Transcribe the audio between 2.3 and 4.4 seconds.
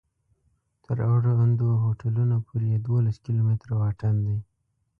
پورې یې دولس کلومتره واټن دی.